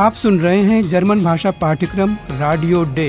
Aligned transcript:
आप 0.00 0.14
सुन 0.14 0.40
रहे 0.40 0.62
हैं 0.62 0.88
जर्मन 0.88 1.24
भाषा 1.24 1.50
पाठ्यक्रम 1.50 2.16
रेडियो 2.30 2.84
डे 2.84 3.08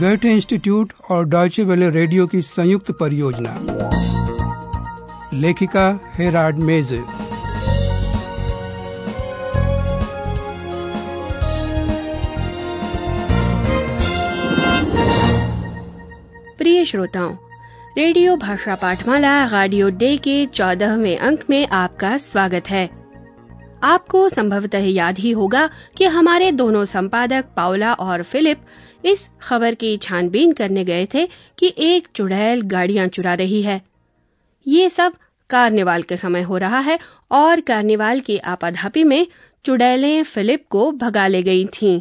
गोethe 0.00 0.24
इंस्टीट्यूट 0.24 0.92
और 1.10 1.24
डॉयचे 1.24 1.64
वेले 1.64 1.90
रेडियो 1.90 2.26
की 2.26 2.42
संयुक्त 2.42 2.90
परियोजना। 2.90 3.54
लेखिका 5.32 6.00
हेराड 6.14 6.58
मेज। 6.58 6.92
प्रिय 16.58 16.84
श्रोताओं 16.84 17.36
रेडियो 17.98 18.36
भाषा 18.36 18.74
पाठमाला 18.74 19.44
रेडियो 19.44 19.88
डे 19.88 20.16
के 20.16 20.46
चौदहवें 20.46 21.18
अंक 21.18 21.44
में 21.50 21.66
आपका 21.68 22.16
स्वागत 22.16 22.68
है। 22.70 22.90
आपको 23.82 24.28
संभवतः 24.28 24.78
याद 24.78 25.18
ही 25.18 25.30
होगा 25.30 25.70
कि 25.96 26.04
हमारे 26.04 26.52
दोनों 26.52 26.84
संपादक 26.84 27.44
पाउला 27.56 27.92
और 27.92 28.22
फिलिप 28.22 28.58
इस 29.04 29.30
खबर 29.42 29.74
की 29.74 29.96
छानबीन 29.96 30.52
करने 30.52 30.84
गए 30.84 31.08
थे 31.14 31.28
कि 31.58 31.74
एक 31.78 32.08
चुड़ैल 32.14 32.62
गाड़ियाँ 32.62 33.06
चुरा 33.08 33.34
रही 33.34 33.62
है। 33.62 33.82
ये 34.66 34.90
सब 34.90 35.12
कार्निवाल 35.50 36.02
के 36.02 36.16
समय 36.16 36.42
हो 36.42 36.58
रहा 36.58 36.78
है 36.78 36.98
और 37.30 37.60
कार्निवाल 37.60 38.20
की 38.20 38.38
आपाधापी 38.38 39.04
में 39.04 39.26
चुड़ैलें 39.64 40.22
फिलिप 40.22 40.64
को 40.70 40.92
भगा 40.92 41.26
ले 41.26 41.42
गई 41.42 41.66
थीं। 41.66 42.00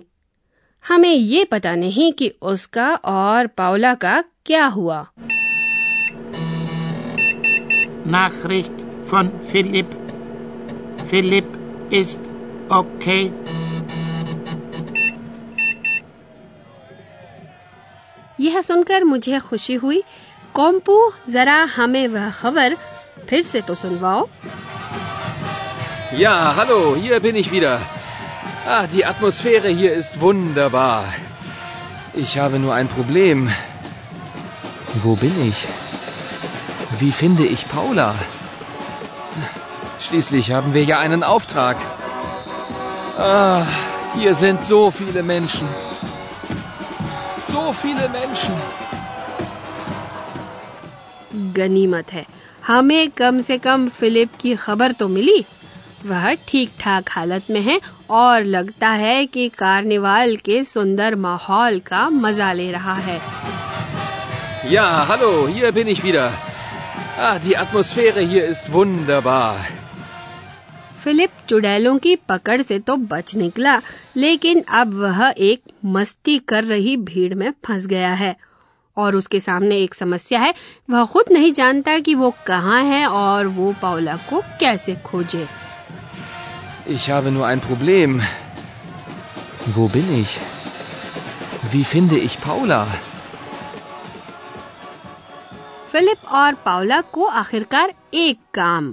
हमें 0.87 1.13
ये 1.13 1.43
पता 1.43 1.75
नहीं 1.75 2.13
कि 2.13 2.33
उसका 2.41 2.95
और 2.95 3.47
पाउला 3.47 3.93
का 3.93 4.23
क्या 4.45 4.65
हुआ। 4.65 5.07
Nachricht 8.06 8.72
von 9.04 9.30
Philipp. 9.52 9.86
Philipp 11.10 11.46
ist 11.90 12.20
okay. 12.68 13.30
यह 18.40 18.60
सुनकर 18.60 19.04
मुझे 19.04 19.38
खुशी 19.48 19.74
हुई 19.82 20.02
कॉम्पू 20.54 20.96
जरा 21.30 21.58
हमें 21.76 22.06
वह 22.08 22.30
खबर 22.40 22.76
फिर 23.28 23.42
से 23.52 23.60
तो 23.68 23.74
सुनवाओ 23.82 24.28
Ja, 26.14 26.54
hallo, 26.56 26.94
hier 26.94 27.20
bin 27.20 27.36
ich 27.36 27.50
wieder. 27.50 27.80
Ah, 28.66 28.86
die 28.86 29.04
Atmosphäre 29.06 29.68
hier 29.68 29.92
ist 29.94 30.20
wunderbar. 30.20 31.04
Ich 32.14 32.38
habe 32.38 32.58
nur 32.58 32.74
ein 32.74 32.88
Problem. 32.88 33.48
Wo 35.02 35.14
bin 35.16 35.40
ich? 35.48 35.66
Wie 37.00 37.12
finde 37.12 37.44
ich 37.46 37.68
Paula? 37.68 38.14
Schließlich 40.00 40.52
haben 40.52 40.74
wir 40.74 40.84
ja 40.84 40.98
einen 40.98 41.22
Auftrag. 41.22 41.76
Ah, 43.18 43.64
hier 44.14 44.34
sind 44.34 44.64
so 44.64 44.90
viele 44.90 45.22
Menschen. 45.22 45.68
So 47.50 47.72
viele 47.72 48.08
Menschen. 48.08 48.56
गनीमत 51.56 52.12
है 52.12 52.24
हमें 52.66 53.10
कम 53.18 53.40
से 53.42 53.56
कम 53.58 53.88
Philip 53.98 54.30
की 54.40 54.54
खबर 54.56 54.92
तो 55.00 55.08
मिली 55.08 55.44
वह 56.06 56.34
ठीक 56.48 56.70
ठाक 56.80 57.10
हालत 57.10 57.50
में 57.50 57.60
है 57.60 57.78
और 58.20 58.44
लगता 58.44 58.88
है 59.02 59.24
कि 59.34 59.48
कार्निवाल 59.58 60.36
के 60.44 60.62
सुंदर 60.64 61.14
माहौल 61.24 61.78
का 61.86 62.08
मजा 62.24 62.52
ले 62.52 62.70
रहा 62.72 62.94
है 63.08 63.20
Ja, 64.70 64.86
hallo, 65.08 65.48
hier 65.48 65.72
bin 65.72 65.88
ich 65.88 66.04
wieder. 66.04 66.30
Ah, 67.19 67.39
die 67.39 67.57
Atmosphäre 67.57 68.21
hier 68.21 68.45
ist 68.45 68.71
wunderbar. 68.73 69.55
Philipp 71.03 71.29
चुड़ैलों 71.49 71.97
की 71.97 72.15
पकड़ 72.29 72.61
से 72.61 72.77
तो 72.79 72.95
बच 73.11 73.35
निकला 73.35 73.75
लेकिन 74.17 74.61
अब 74.79 74.93
वह 74.93 75.33
एक 75.37 75.61
मस्ती 75.85 76.37
कर 76.49 76.63
रही 76.63 76.95
भीड़ 77.09 77.33
में 77.33 77.51
फंस 77.65 77.85
गया 77.87 78.13
है 78.13 78.35
और 78.97 79.15
उसके 79.15 79.39
सामने 79.39 79.77
एक 79.81 79.93
समस्या 79.95 80.39
है 80.39 80.53
वह 80.89 81.05
खुद 81.13 81.31
नहीं 81.31 81.51
जानता 81.53 81.97
कि 81.99 82.15
वो 82.15 82.33
कहाँ 82.47 82.81
है 82.83 83.05
और 83.07 83.47
वो 83.57 83.73
पाउला 83.81 84.15
को 84.29 84.41
कैसे 84.59 84.95
खोजे 85.05 85.47
Ich 86.97 87.09
habe 87.09 87.31
nur 87.31 87.45
ein 87.45 87.61
Problem. 87.61 88.21
Wo 89.75 89.87
bin 89.89 90.13
ich? 90.21 90.39
Wie 91.71 91.83
finde 91.83 92.17
ich 92.17 92.39
Paula? 92.41 92.85
Philipp 95.97 96.25
और 96.29 96.53
पाउला 96.55 96.99
को 97.01 97.25
आखिरकार 97.25 97.93
एक 98.13 98.39
काम 98.53 98.91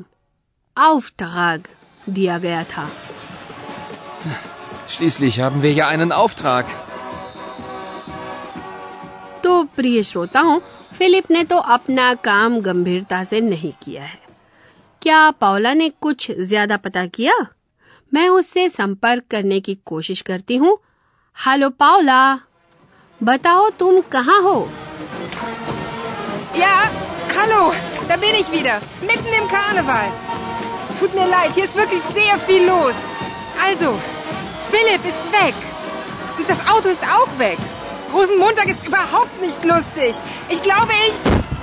Auftrag 0.76 1.66
दिया 2.10 2.38
गया 2.38 2.62
था। 2.64 2.84
Schließlich 4.88 5.38
haben 5.40 5.60
wir 5.62 5.72
ja 5.72 5.88
einen 5.88 6.12
Auftrag. 6.12 6.64
तो 9.42 9.64
प्रिय 9.76 10.02
श्रोताओं 10.02 10.58
फिलिप 10.98 11.30
ने 11.30 11.44
तो 11.44 11.56
अपना 11.76 12.14
काम 12.14 12.58
गंभीरता 12.60 13.22
से 13.24 13.40
नहीं 13.40 13.72
किया 13.82 14.02
है। 14.02 14.18
क्या 15.02 15.30
पाउला 15.30 15.74
ने 15.74 15.88
कुछ 15.88 16.30
ज़्यादा 16.32 16.76
पता 16.76 17.06
किया? 17.06 17.34
मैं 18.14 18.28
उससे 18.28 18.68
संपर्क 18.68 19.24
करने 19.30 19.60
की 19.60 19.74
कोशिश 19.86 20.20
करती 20.20 20.56
हूँ। 20.56 20.78
हेलो 21.36 21.70
पाउला 21.70 22.38
बताओ 23.20 23.70
तुम 23.70 24.00
कहाँ 24.00 24.40
हो? 24.42 24.68
Ja, 26.54 26.88
hallo, 27.36 27.72
da 28.06 28.16
bin 28.16 28.30
ich 28.38 28.50
wieder, 28.52 28.80
mitten 29.00 29.26
im 29.26 29.48
Karneval. 29.48 30.06
Tut 31.00 31.12
mir 31.12 31.26
leid, 31.26 31.50
hier 31.52 31.64
ist 31.64 31.76
wirklich 31.76 32.00
sehr 32.12 32.38
viel 32.46 32.64
los. 32.64 32.94
Also, 33.60 33.98
Philipp 34.70 35.04
ist 35.04 35.32
weg. 35.32 35.54
Und 36.38 36.48
das 36.48 36.58
Auto 36.72 36.90
ist 36.90 37.02
auch 37.02 37.38
weg. 37.40 37.58
Rosenmontag 38.12 38.68
ist 38.68 38.86
überhaupt 38.86 39.40
nicht 39.40 39.64
lustig. 39.64 40.14
Ich 40.48 40.62
glaube, 40.62 40.92
ich... 41.08 41.53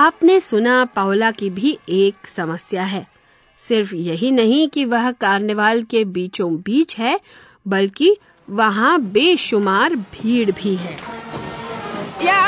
आपने 0.00 0.40
सुना 0.40 0.84
Paula 0.96 1.30
की 1.30 1.48
भी 1.50 1.78
एक 1.88 2.26
समस्या 2.26 2.82
है 2.82 3.06
सिर्फ़ 3.58 3.94
यही 3.94 4.30
नहीं 4.30 4.68
कि 4.74 4.84
वह 4.84 5.10
कार्निवाल 5.20 5.82
के 5.90 6.04
बीचों 6.16 6.50
बीच 6.66 6.96
है 6.98 7.18
बल्कि 7.68 8.16
वहाँ 8.48 9.00
बेशुमार 9.16 9.96
भीड़ 10.14 10.50
भी 10.50 10.74
है 10.76 10.96
Ja, 12.22 12.38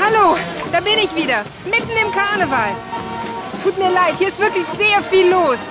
hallo, 0.00 0.24
da 0.72 0.80
bin 0.80 1.00
ich 1.04 1.14
wieder, 1.14 1.38
mitten 1.70 1.96
im 2.02 2.10
Karneval. 2.16 2.74
Tut 3.62 3.78
mir 3.78 3.90
leid, 3.94 4.18
hier 4.18 4.28
ist 4.28 4.42
wirklich 4.42 4.66
sehr 4.82 5.00
viel 5.12 5.30
los. 5.32 5.64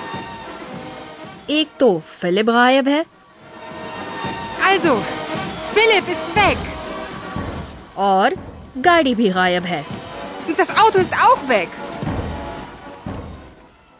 एक 1.50 1.78
तो 1.80 1.98
फिलिप 2.00 2.50
गायब 2.50 2.88
है 2.88 3.06
Also, 4.72 4.96
ist 5.76 6.36
weg. 6.38 6.68
और 7.98 8.36
गाड़ी 8.78 9.16
भी 9.16 9.30
गायब 9.30 9.64
है 9.64 10.07
Und 10.48 10.60
das 10.60 10.70
Auto 10.78 11.00
ist 11.00 11.14
auch 11.14 11.50
weg. 11.50 11.70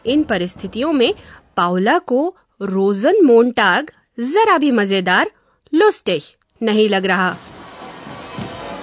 इन 0.06 0.22
परिस्थितियों 0.22 0.92
में 0.92 1.12
पाउला 1.56 1.98
को 1.98 2.20
रोजन 2.62 3.24
मोन्टाग 3.24 3.90
जरा 4.18 4.56
भी 4.58 4.70
मज़ेदार 4.70 5.30
लुस्टिग 5.74 6.22
नहीं 6.62 6.88
लग 6.88 7.06
रहा 7.06 7.36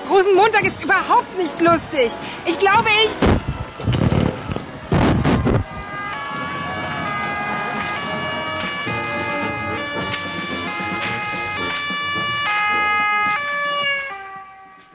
Rosenmontag 0.10 0.66
ist 0.66 0.84
überhaupt 0.84 1.38
nicht 1.38 1.62
lustig. 1.62 2.12
Ich 2.46 2.60
glaube, 2.60 2.90
ich... 3.06 3.36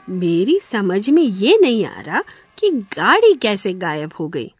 मेरी 0.09 0.59
समझ 0.59 1.09
में 1.09 1.21
ये 1.21 1.57
नहीं 1.61 1.85
आ 1.85 2.01
रहा 2.01 2.23
कि 2.61 2.69
गाड़ी 2.97 3.33
कैसे 3.41 3.73
गायब 3.85 4.13
हो 4.19 4.27
गई 4.35 4.51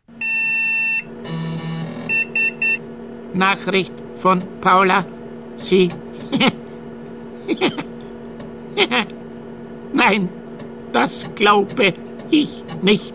Nachricht 3.34 3.94
von 4.24 4.42
Paula. 4.62 5.06
Sie. 5.58 5.90
Nein, 9.94 10.30
das 10.94 11.26
glaube 11.36 11.94
ich 12.32 12.64
nicht. 12.82 13.14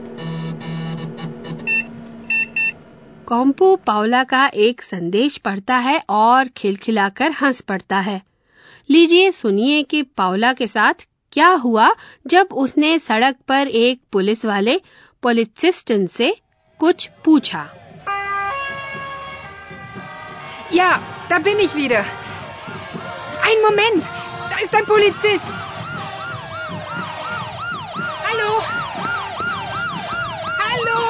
compo 3.27 3.75
Paula 3.87 4.23
का 4.25 4.47
एक 4.65 4.83
संदेश 4.83 5.37
पढ़ता 5.45 5.77
है 5.77 5.99
और 6.09 6.49
खिलखिलाकर 6.57 7.33
हंस 7.41 7.61
पड़ता 7.71 7.99
है 8.01 8.21
लीजिए 8.91 9.31
सुनिए 9.31 9.83
कि 9.83 10.03
पाउला 10.17 10.53
के 10.53 10.67
साथ 10.67 11.07
क्या 11.36 11.50
हुआ 11.66 11.90
जब 12.28 12.48
उसने 12.64 12.98
सड़क 13.00 13.36
पर 13.48 13.68
एक 13.68 14.02
पुलिस 14.12 14.46
वाले 14.46 14.82
पुलिसिस्टन 15.24 16.08
से 16.08 16.36
कुछ 16.80 17.10
पूछा 17.26 17.70
Ja, 20.72 20.92
da 21.30 21.38
bin 21.46 21.60
ich 21.60 21.74
wieder. 21.76 22.06
Ein 23.48 23.58
Moment, 23.64 24.06
da 24.52 24.58
ist 24.64 24.74
ein 24.74 24.86
Polizist. 24.86 25.50
Hallo? 28.28 28.52
Hallo? 30.62 31.02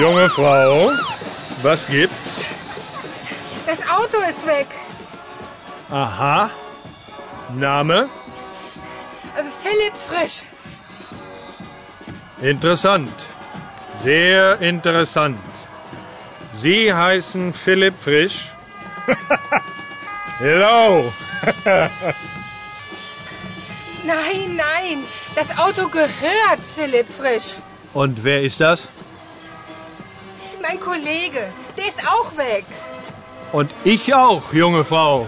Junge 0.00 0.28
Frau, 0.30 0.92
was 1.62 1.86
gibt's? 1.86 2.40
Das 3.66 3.80
Auto 3.98 4.18
ist 4.30 4.46
weg. 4.46 4.66
Aha. 5.91 6.49
Name? 7.53 8.09
Äh, 9.35 9.43
Philipp 9.61 9.93
Frisch. 10.07 10.45
Interessant. 12.41 13.11
Sehr 14.03 14.59
interessant. 14.61 15.37
Sie 16.53 16.93
heißen 16.93 17.53
Philipp 17.53 17.97
Frisch? 17.97 18.51
Hello. 20.39 21.11
Nein, 24.03 24.55
nein, 24.55 25.03
das 25.35 25.55
Auto 25.59 25.87
gehört 25.87 26.65
Philipp 26.75 27.05
Frisch. 27.07 27.59
Und 27.93 28.23
wer 28.23 28.41
ist 28.41 28.59
das? 28.59 28.87
Mein 30.59 30.79
Kollege, 30.79 31.49
der 31.77 31.85
ist 31.85 32.01
auch 32.07 32.35
weg. 32.35 32.65
Und 33.51 33.69
ich 33.83 34.11
auch, 34.13 34.53
junge 34.53 34.83
Frau. 34.83 35.27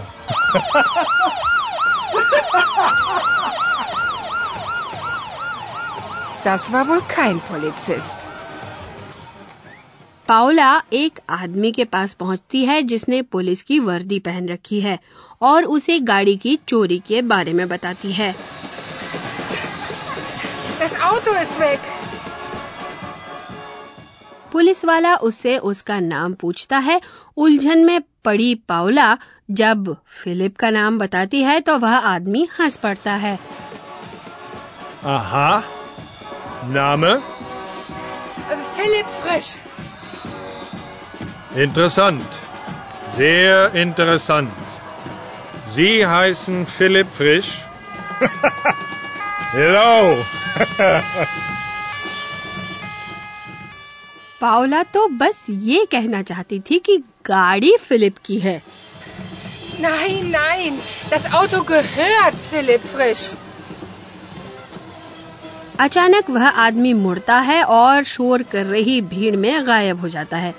Das 6.44 6.72
war 6.72 6.84
wohl 6.88 7.02
kein 7.08 7.40
Polizist. 7.50 8.28
Paula 10.28 10.82
एक 10.92 11.18
आदमी 11.30 11.72
के 11.72 11.84
पास 11.84 12.14
पहुँचती 12.14 12.64
है 12.64 12.82
जिसने 12.82 13.22
police 13.22 13.62
की 13.62 13.78
वर्दी 13.78 14.18
पहन 14.18 14.48
रखी 14.48 14.80
है 14.80 14.98
और 15.42 15.64
उसे 15.64 15.98
गाड़ी 16.00 16.36
की 16.36 16.56
चोरी 16.68 16.98
के 16.98 17.22
बारे 17.22 17.52
में 17.52 17.68
बताती 17.68 18.12
है. 18.12 18.34
पुलिस 24.52 24.84
वाला 24.84 25.16
उससे 25.16 25.58
उसका 25.58 26.00
नाम 26.00 26.34
पूछता 26.34 26.78
है 26.78 27.00
उलझन 27.36 27.84
में 27.84 28.00
पड़ी 28.24 28.54
पावला 28.68 29.16
जब 29.60 29.94
फिलिप 30.22 30.56
का 30.56 30.70
नाम 30.70 30.98
बताती 30.98 31.42
है 31.42 31.58
तो 31.60 31.78
वह 31.78 31.96
आदमी 32.12 32.46
हंस 32.60 32.76
पड़ता 32.76 33.14
है 33.26 33.38
आहा, 35.14 35.62
नाम 36.76 37.04
फिलिप 38.76 39.06
फ्रिश 39.22 39.56
इंटरेसेंट 41.56 42.42
sehr 43.16 43.72
interessant. 43.74 44.50
Sie 45.68 46.06
heißen 46.06 46.66
Philipp 46.66 47.08
Frisch? 47.08 47.62
Hello! 49.52 50.16
Paula 54.40 54.82
तो 54.94 55.06
बस 55.20 55.46
ये 55.50 55.84
कहना 55.92 56.22
चाहती 56.22 56.58
थी 56.70 56.78
कि 56.78 56.96
गाड़ी 57.26 57.76
फिलिप 57.76 58.16
की 58.24 58.38
है। 58.38 58.62
Nein, 59.80 60.26
nein, 60.32 60.76
das 61.10 61.24
Auto 61.34 61.60
gehört 61.70 62.36
Philipp 62.50 62.84
Frisch. 62.94 63.34
अचानक 65.80 66.30
वह 66.30 66.48
आदमी 66.48 66.92
मुड़ता 66.92 67.38
है 67.40 67.62
और 67.64 68.04
शोर 68.04 68.42
कर 68.42 68.66
रही 68.66 69.00
भीड़ 69.00 69.36
में 69.36 69.66
गायब 69.66 70.00
हो 70.00 70.08
जाता 70.08 70.36
है। 70.36 70.54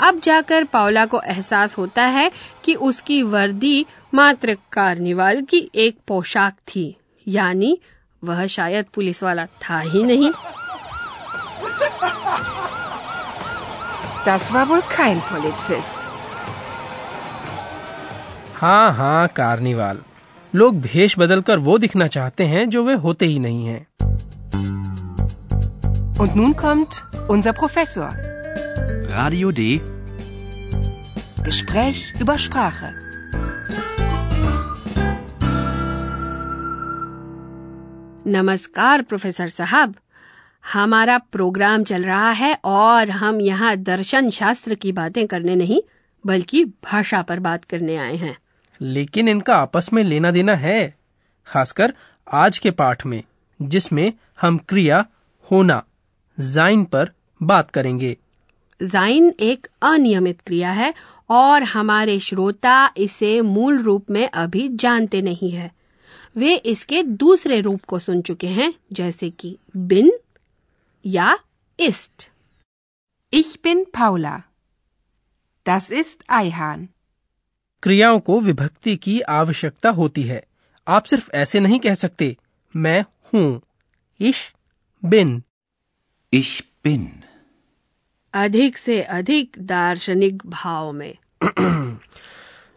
अब 0.00 0.20
जाकर 0.20 0.64
पावला 0.64 1.06
को 1.06 1.20
एहसास 1.20 1.78
होता 1.78 2.02
है 2.02 2.30
कि 2.64 2.74
उसकी 2.74 3.22
वर्दी 3.22 3.86
मात्र 4.14 4.56
कार्निवाल 4.72 5.42
की 5.42 5.70
एक 5.74 5.98
पोशाक 6.08 6.54
थी 6.68 6.96
यानी 7.28 7.78
वह 8.24 8.46
शायद 8.46 8.86
पुलिस 8.94 9.22
वाला 9.22 9.46
था 9.46 9.78
ही 9.78 10.02
नहीं। 10.02 10.32
Das 14.24 14.52
war 14.54 14.68
wohl 14.68 14.82
kein 14.96 15.20
Polizist. 15.30 16.08
हाँ 18.60 18.92
हाँ 18.96 19.26
कार्निवाल 19.36 19.98
लोग 20.54 20.80
भेष 20.80 21.18
बदलकर 21.18 21.58
वो 21.68 21.76
दिखना 21.78 22.06
चाहते 22.16 22.44
हैं 22.52 22.68
जो 22.70 22.82
वे 22.84 22.94
होते 23.06 23.26
ही 23.26 23.38
नहीं 23.46 23.66
हैं 23.66 23.86
Und 26.24 26.36
nun 26.40 26.52
kommt 26.56 26.98
unser 27.34 27.52
Professor. 27.60 28.08
Radio 29.14 29.50
D. 29.58 29.80
Gespräch 31.48 32.02
über 32.24 32.38
Sprache. 32.44 32.92
नमस्कार 38.26 39.02
प्रोफेसर 39.08 39.48
साहब 39.48 39.94
हमारा 40.72 41.18
प्रोग्राम 41.18 41.84
चल 41.84 42.04
रहा 42.04 42.30
है 42.30 42.58
और 42.64 43.10
हम 43.10 43.40
यहाँ 43.40 43.76
दर्शन 43.76 44.30
शास्त्र 44.30 44.74
की 44.74 44.92
बातें 44.92 45.26
करने 45.26 45.56
नहीं 45.56 45.80
बल्कि 46.26 46.64
भाषा 46.64 47.22
पर 47.22 47.40
बात 47.40 47.64
करने 47.64 47.96
आए 47.96 48.16
हैं। 48.16 48.36
लेकिन 48.80 49.28
इनका 49.28 49.56
आपस 49.56 49.90
में 49.92 50.02
लेना 50.04 50.30
देना 50.30 50.54
है 50.54 50.94
खासकर 51.46 51.94
आज 52.32 52.58
के 52.58 52.70
पाठ 52.70 53.06
में 53.06 53.22
जिसमें 53.62 54.12
हम 54.40 54.58
क्रिया 54.58 55.04
होना 55.50 55.82
जाइन 56.40 56.84
पर 56.84 57.10
बात 57.42 57.70
करेंगे। 57.70 58.16
जाइन 58.82 59.32
एक 59.40 59.66
अनियमित 59.82 60.40
क्रिया 60.46 60.70
है 60.70 60.94
और 61.30 61.62
हमारे 61.62 62.18
श्रोता 62.20 62.92
इसे 62.96 63.40
मूल 63.40 63.78
रूप 63.78 64.10
में 64.10 64.28
अभी 64.28 64.68
जानते 64.68 65.22
नहीं 65.22 65.50
है। 65.50 65.70
वे 66.36 66.54
इसके 66.54 67.02
दूसरे 67.02 67.60
रूप 67.60 67.82
को 67.82 67.98
सुन 67.98 68.20
चुके 68.20 68.46
हैं 68.46 68.74
जैसे 68.92 69.30
कि 69.30 69.56
बिन 69.76 70.12
या 71.06 71.38
इस्ट 71.80 72.28
Ich 73.34 73.56
bin 73.56 73.76
Paula. 73.76 74.40
Das 75.68 75.90
ist 75.92 76.18
Eihahn. 76.32 76.86
क्रियाओं 77.82 78.20
को 78.20 78.40
विभक्ति 78.40 78.96
की 78.96 79.20
आवश्यकता 79.20 79.90
होती 79.90 80.22
है। 80.22 80.44
आप 80.88 81.04
सिर्फ़ 81.04 81.30
ऐसे 81.30 81.60
नहीं 81.60 81.80
कह 81.80 81.94
सकते 81.94 82.36
मैं 82.76 83.04
हूँ। 83.34 83.62
इश 84.20 84.54
बिन। 85.04 85.42
Ich 86.34 86.62
bin. 86.86 87.06
अधिक 88.34 88.78
से 88.78 89.02
अधिक 89.02 89.56
दार्शनिक 89.58 90.46
भाव 90.46 90.92
में। 90.92 91.16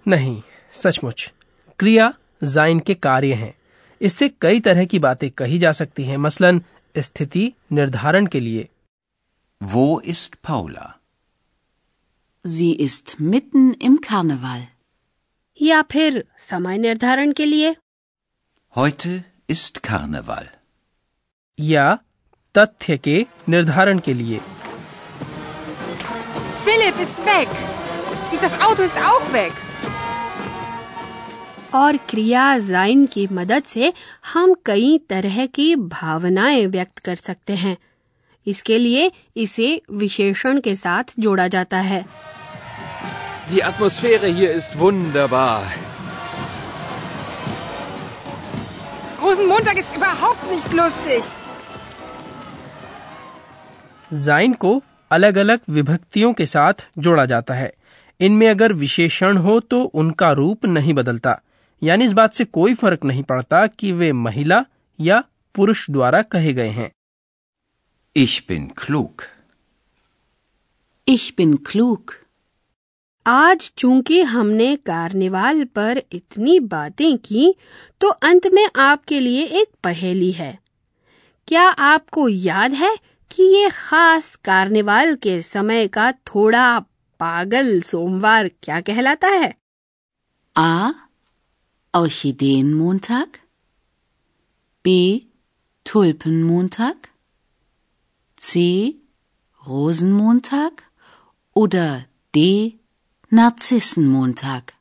नहीं 0.07 0.41
सचमुच। 0.71 1.33
क्रिया 1.79 2.13
जाइन 2.43 2.79
के 2.79 2.93
कार्य 2.93 3.33
हैं। 3.33 3.57
इससे 4.01 4.29
कई 4.29 4.59
तरह 4.59 4.85
की 4.85 4.99
बातें 4.99 5.31
कही 5.31 5.57
जा 5.57 5.71
सकती 5.71 6.03
हैं। 6.03 6.17
मसलन 6.17 6.61
स्थिति 7.03 7.51
निर्धारण 7.71 8.27
के 8.35 8.39
लिए 8.39 8.67
Wo 9.61 9.85
ist 10.13 10.35
Paula? 10.47 10.85
Sie 12.45 12.71
ist 12.87 13.15
mitten 13.33 13.73
im 13.87 13.97
Karneval. 14.09 14.61
या 15.61 15.81
फिर 15.91 16.23
समय 16.39 16.77
निर्धारण 16.77 17.31
के 17.39 17.45
लिए 17.45 17.75
Heute 18.77 19.13
ist 19.49 19.79
Karneval. 19.89 20.45
या 21.59 21.93
तथ्य 22.55 22.97
के 22.97 23.25
निर्धारण 23.49 23.99
के 24.07 24.13
लिए 24.13 24.39
Philipp 26.65 26.99
ist 27.07 27.19
weg. 27.25 27.47
Das 28.41 28.59
Auto 28.67 28.83
ist 28.83 28.97
auch 29.09 29.33
weg. 29.33 29.53
और 31.73 31.97
क्रिया 32.09 32.57
जाइन 32.59 33.05
की 33.05 33.27
मदद 33.31 33.63
से 33.63 33.91
हम 34.33 34.53
कई 34.65 34.97
तरह 35.09 35.45
की 35.45 35.75
भावनाएँ 35.75 36.65
व्यक्त 36.67 36.99
कर 36.99 37.15
सकते 37.15 37.55
हैं 37.55 37.77
इसके 38.47 38.77
लिए 38.79 39.11
इसे 39.37 39.69
विशेषण 39.91 40.59
के 40.59 40.75
साथ 40.75 41.03
जोड़ा 41.19 41.47
जाता 41.47 41.79
है 41.81 42.05
Die 43.51 43.61
Atmosphäre 43.63 44.29
hier 44.37 44.55
ist 44.55 44.73
wunderbar. 44.79 45.61
Rosenmontag 49.21 49.77
ist 49.77 49.93
überhaupt 49.95 50.43
nicht 50.51 50.73
lustig. 50.73 51.29
जाइन 54.13 54.53
को 54.53 54.81
अलग 55.11 55.37
अलग 55.37 55.59
विभक्तियों 55.69 56.33
के 56.33 56.45
साथ 56.45 56.85
जोड़ा 56.99 57.25
जाता 57.25 57.53
है 57.53 57.71
इनमें 58.19 58.47
अगर 58.49 58.73
विशेषण 58.73 59.37
हो 59.37 59.59
तो 59.59 59.81
उनका 60.01 60.31
रूप 60.31 60.65
नहीं 60.65 60.93
बदलता 60.93 61.39
यानी 61.81 62.05
इस 62.05 62.13
बात 62.13 62.33
से 62.33 62.45
कोई 62.57 62.73
फ़र्क 62.75 63.03
नहीं 63.05 63.23
पड़ता 63.23 63.65
कि 63.67 63.91
वे 63.91 64.11
महिला 64.13 64.63
या 64.99 65.23
पुरुष 65.55 65.89
द्वारा 65.91 66.21
कहे 66.35 66.53
गए 66.53 66.69
हैं 66.69 66.91
Ich 68.15 68.35
bin 68.49 68.63
klug. 68.81 69.23
Ich 71.07 71.25
bin 71.39 71.51
klug. 71.69 72.13
आज 73.25 73.71
चूँकि 73.77 74.21
हमने 74.31 74.75
कार्निवाल 74.85 75.63
पर 75.75 76.01
इतनी 76.11 76.59
बातें 76.73 77.17
की 77.17 77.53
तो 78.01 78.09
अंत 78.29 78.47
में 78.53 78.65
आपके 78.79 79.19
लिए 79.19 79.43
एक 79.61 79.67
पहेली 79.83 80.31
है 80.31 80.57
क्या 81.47 81.63
आपको 81.89 82.27
याद 82.29 82.73
है 82.73 82.95
कि 83.31 83.43
ये 83.55 83.69
खास 83.73 84.35
कार्निवाल 84.45 85.15
के 85.23 85.41
समय 85.41 85.87
का 85.97 86.11
थोड़ा 86.27 86.67
पागल 87.19 87.79
सोमवार 87.81 88.47
क्या 88.63 88.79
कहलाता 88.81 89.27
है 89.35 89.53
A. 90.55 90.93
Orchideenmontag. 91.97 93.29
B. 94.85 95.27
Tulpenmontag. 95.85 96.95
C. 98.37 98.97
Rosenmontag. 99.63 100.73
Oder 101.55 102.05
D. 102.33 102.43
Narzissenmontag. 103.31 104.73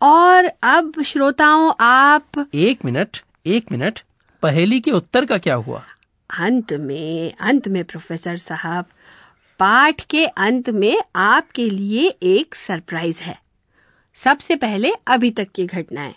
और 0.00 0.46
अब 0.62 1.00
श्रोताओं 1.06 1.70
आप 1.80 2.46
एक 2.54 2.84
मिनट 2.84 3.18
एक 3.46 3.70
मिनट 3.72 4.00
पहेली 4.42 4.80
के 4.80 4.90
उत्तर 4.90 5.24
का 5.26 5.38
क्या 5.38 5.54
हुआ 5.68 5.82
अंत 6.30 6.72
में 6.80 7.32
अंत 7.50 7.68
में 7.68 7.82
प्रोफेसर 7.84 8.36
साहब 8.38 8.86
पाठ 9.60 10.00
के 10.10 10.24
अंत 10.48 10.68
में 10.80 10.96
आपके 11.28 11.68
लिए 11.70 12.08
एक 12.32 12.54
सरप्राइज़ 12.54 13.22
है 13.22 13.38
सबसे 14.16 14.56
पहले 14.66 14.92
अभी 15.14 15.30
तक 15.40 15.50
की 15.54 15.66
घटनाएँ 15.66 16.14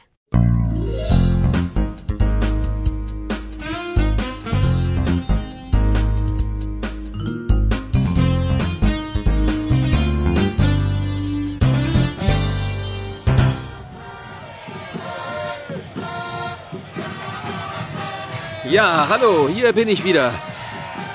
Ja, 18.76 19.07
hallo, 19.09 19.49
hier 19.49 19.73
bin 19.73 19.88
ich 19.88 20.04
wieder. 20.04 20.33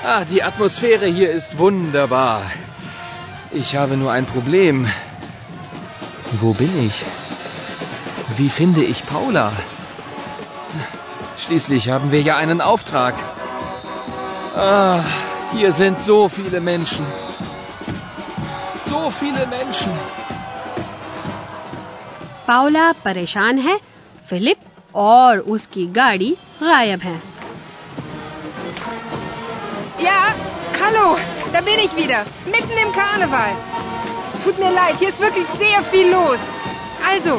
Ah, 0.03 0.25
die 0.25 0.43
Atmosphäre 0.43 1.05
hier 1.05 1.31
ist 1.31 1.57
wunderbar. 1.57 2.41
Ich 3.51 3.75
habe 3.75 3.97
nur 3.97 4.11
ein 4.11 4.25
Problem. 4.25 4.87
Wo 6.41 6.53
bin 6.53 6.85
ich? 6.85 7.05
Wie 8.37 8.49
finde 8.49 8.83
ich 8.83 9.05
Paula? 9.05 9.53
Schließlich 11.37 11.89
haben 11.89 12.11
wir 12.11 12.21
ja 12.21 12.35
einen 12.37 12.61
Auftrag. 12.61 13.15
Ah, 14.55 15.01
hier 15.53 15.71
sind 15.71 16.01
so 16.01 16.29
viele 16.29 16.59
Menschen. 16.59 17.05
So 18.89 19.09
viele 19.11 19.45
Menschen. 19.47 19.93
Paula 22.47 22.91
परेशान 23.05 23.57
है 23.59 23.75
Philip 24.29 24.95
और 24.95 25.39
उसकी 25.55 25.85
गाड़ी 25.95 26.29
गायब 26.61 27.01
है 27.03 27.30
ja, 30.02 30.34
hallo, 30.82 31.16
da 31.52 31.60
bin 31.60 31.78
ich 31.78 31.94
wieder. 31.94 32.24
Mitten 32.46 32.76
im 32.76 32.92
Karneval. 32.92 33.52
Tut 34.42 34.58
mir 34.58 34.72
leid, 34.72 34.96
hier 34.98 35.10
ist 35.10 35.20
wirklich 35.20 35.46
sehr 35.56 35.80
viel 35.92 36.10
los. 36.10 36.38
Also, 37.08 37.38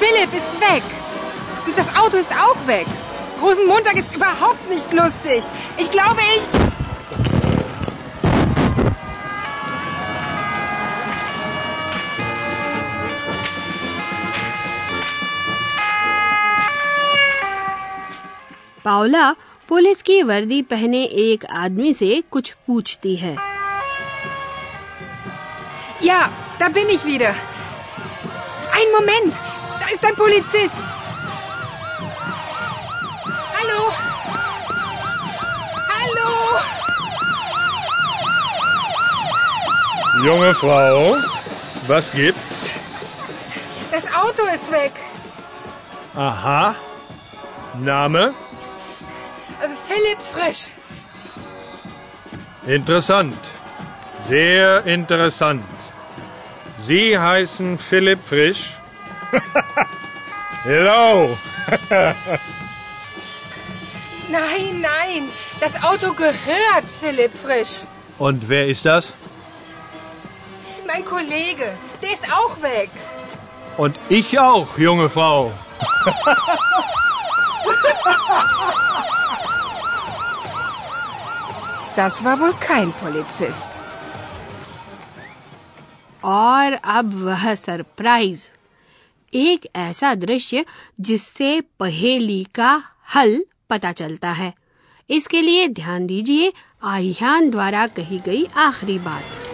Philipp 0.00 0.34
ist 0.34 0.60
weg. 0.60 0.82
Und 1.64 1.78
das 1.78 1.86
Auto 1.96 2.16
ist 2.16 2.32
auch 2.32 2.56
weg. 2.66 2.86
Rosenmontag 3.40 3.94
ist 3.98 4.12
überhaupt 4.12 4.68
nicht 4.68 4.92
lustig. 4.92 5.44
Ich 5.76 5.88
glaube, 5.88 6.20
ich... 6.34 6.42
Paula 18.82 19.36
police 19.69 20.01
की 20.01 20.21
वर्दी 20.29 20.61
पहने 20.73 21.03
एक 21.25 21.45
आदमी 21.65 21.93
से 21.93 22.09
कुछ 22.31 22.51
पूछती 22.67 23.15
है 23.23 23.35
Ja, 26.09 26.19
da 26.59 26.67
bin 26.75 26.89
ich 26.89 27.03
wieder. 27.05 27.31
Ein 28.77 28.87
Moment, 28.93 29.33
da 29.81 29.87
ist 29.95 30.03
ein 30.09 30.15
Polizist. 30.15 30.79
Hallo? 33.57 33.81
Hallo? 35.91 36.31
Junge 40.25 40.53
Frau, 40.55 41.17
was 41.87 42.11
gibt's? 42.11 42.65
Das 43.91 44.05
Auto 44.23 44.43
ist 44.55 44.71
weg. 44.71 44.91
Aha. 46.15 46.75
Name? 47.91 48.33
Philipp 49.96 50.20
Frisch. 50.20 50.70
Interessant. 52.66 53.38
Sehr 54.28 54.84
interessant. 54.84 55.64
Sie 56.78 57.18
heißen 57.18 57.78
Philipp 57.78 58.22
Frisch? 58.22 58.74
Hello. 60.64 61.36
Nein, 64.28 64.80
nein, 64.80 65.28
das 65.60 65.80
Auto 65.84 66.12
gehört 66.12 66.90
Philipp 67.00 67.30
Frisch. 67.32 67.84
Und 68.18 68.48
wer 68.48 68.66
ist 68.66 68.84
das? 68.84 69.12
Mein 70.84 71.04
Kollege, 71.04 71.74
der 72.02 72.10
ist 72.10 72.24
auch 72.32 72.60
weg. 72.60 72.90
Und 73.76 73.96
ich 74.08 74.36
auch, 74.38 74.76
junge 74.76 75.08
Frau. 75.08 75.52
Das 81.96 82.22
war 82.24 82.38
wohl 82.40 82.54
kein 82.60 82.92
Polizist. 83.02 83.78
और 86.24 86.72
अब 86.72 87.14
वह 87.24 87.54
surprise 87.54 88.48
एक 89.32 89.66
ऐसा 89.76 90.14
दृश्य 90.14 90.64
जिससे 91.08 91.60
पहेली 91.80 92.42
का 92.54 92.72
हल 93.14 93.44
पता 93.70 93.92
चलता 94.00 94.30
है 94.40 94.52
इसके 95.10 95.40
लिए 95.42 95.68
ध्यान 95.68 96.06
दीजिए 96.06 96.52
आह्यान 96.94 97.50
द्वारा 97.50 97.86
कही 97.98 98.18
गई 98.26 98.44
आखिरी 98.66 98.98
बात 99.08 99.44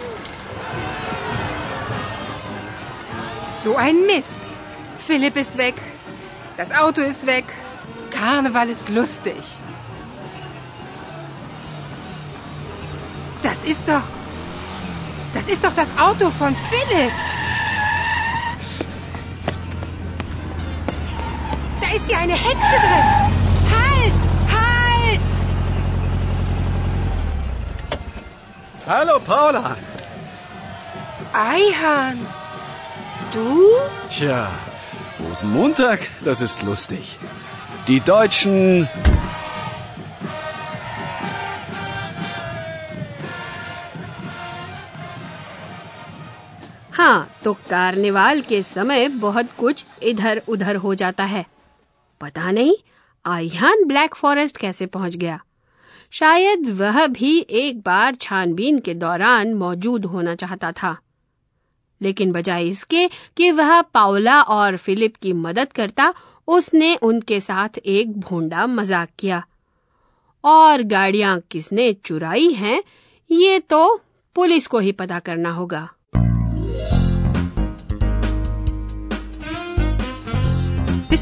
So 3.65 3.75
ein 3.81 3.99
Mist. 4.07 4.49
Philipp 5.07 5.37
ist 5.37 5.57
weg. 5.57 5.75
Das 6.57 6.71
Auto 6.79 7.01
ist 7.01 7.25
weg. 7.27 7.45
Karneval 8.11 8.69
ist 8.69 8.89
lustig. 8.89 9.53
Das 13.43 13.57
ist 13.65 13.87
doch. 13.87 14.03
Das 15.33 15.47
ist 15.47 15.63
doch 15.65 15.73
das 15.75 15.87
Auto 15.97 16.31
von 16.31 16.55
Philipp. 16.69 17.11
Da 21.81 21.87
ist 21.93 22.09
ja 22.09 22.19
eine 22.19 22.33
Hexe 22.33 22.77
drin. 22.85 23.07
Halt! 23.75 24.13
Halt! 24.57 25.21
Hallo 28.87 29.19
Paula. 29.19 29.75
Eihahn. 31.33 32.25
Du? 33.33 33.67
Tja, 34.09 34.47
Rosenmontag, 35.19 35.99
das 36.23 36.41
ist 36.41 36.61
lustig. 36.63 37.17
Die 37.87 37.99
Deutschen. 37.99 38.87
हाँ 46.93 47.35
तो 47.43 47.53
carnival 47.53 48.41
के 48.41 48.63
समय 48.63 49.07
बहुत 49.07 49.51
कुछ 49.51 49.85
इधर 50.03 50.41
उधर 50.47 50.75
हो 50.75 50.95
जाता 50.95 51.23
है। 51.23 51.45
पता 52.21 52.51
नहीं 52.51 52.75
आह्यान 53.25 53.83
ब्लैक 53.83 54.15
फॉरेस्ट 54.15 54.57
कैसे 54.57 54.85
पहुँच 54.85 55.15
गया? 55.15 55.39
शायद 56.11 56.69
वह 56.69 57.07
भी 57.07 57.39
एक 57.39 57.81
बार 57.81 58.15
छानबीन 58.15 58.79
के 58.79 58.93
दौरान 58.93 59.53
मौजूद 59.53 60.05
होना 60.05 60.35
चाहता 60.35 60.71
था। 60.71 60.97
लेकिन 62.01 62.31
बजाय 62.31 62.67
इसके 62.67 63.07
कि 63.07 63.51
वह 63.51 63.81
पाउला 63.81 64.41
और 64.41 64.77
फिलिप 64.77 65.15
की 65.15 65.33
मदद 65.33 65.73
करता, 65.73 66.13
उसने 66.47 66.95
उनके 66.95 67.41
साथ 67.41 67.69
एक 67.77 68.19
भोंडा 68.19 68.67
मज़ाक 68.67 69.09
किया। 69.19 69.43
और 70.43 70.81
गाड़ियाँ 70.81 71.39
किसने 71.51 71.93
चुराई 71.93 72.49
हैं, 72.49 72.83
ये 73.31 73.59
तो 73.59 74.01
पुलिस 74.35 74.67
को 74.67 74.79
ही 74.79 74.91
पता 74.91 75.19
करना 75.19 75.51
होगा। 75.51 75.89